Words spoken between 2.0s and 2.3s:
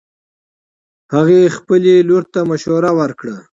لور